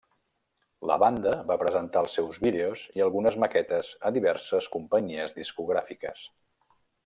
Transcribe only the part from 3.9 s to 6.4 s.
a diverses companyies discogràfiques.